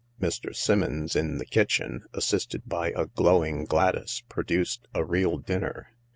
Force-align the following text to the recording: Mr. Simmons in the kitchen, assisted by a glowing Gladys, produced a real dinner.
Mr. 0.19 0.55
Simmons 0.55 1.15
in 1.15 1.37
the 1.37 1.45
kitchen, 1.45 2.05
assisted 2.13 2.63
by 2.65 2.89
a 2.95 3.05
glowing 3.05 3.65
Gladys, 3.65 4.23
produced 4.27 4.87
a 4.95 5.05
real 5.05 5.37
dinner. 5.37 5.89